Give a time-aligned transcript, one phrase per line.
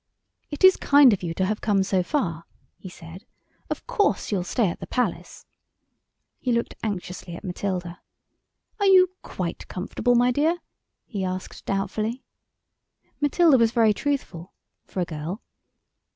[0.49, 3.23] "It is kind of you to have come so far," he said.
[3.69, 5.45] "Of course you'll stay at the Palace?"
[6.39, 8.01] He looked anxiously at Matilda.
[8.79, 10.57] "Are you quite comfortable, my dear?"
[11.05, 12.23] he asked doubtfully.
[13.19, 15.43] Matilda was very truthful—for a girl.